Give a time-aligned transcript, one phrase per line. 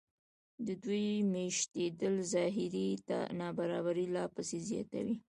[0.65, 2.89] د دوی مېشتېدل ظاهري
[3.39, 5.15] نابرابري لا پسې زیاتوي